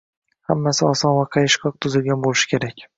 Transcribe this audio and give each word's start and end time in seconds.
Hammasi 0.51 0.87
oson 0.93 1.15
va 1.21 1.29
qayishqoq 1.37 1.79
tuzilgan 1.87 2.27
boʻlishi 2.29 2.55
kerak. 2.57 2.87